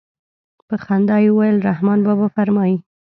[0.67, 2.77] په خندا يې وويل رحمان بابا فرمايي.